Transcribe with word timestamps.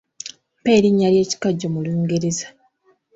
Mpa 0.59 0.69
erinnya 0.77 1.07
ly'ekikajjo 1.13 1.67
mu 1.73 1.79
Lungereza? 1.85 2.47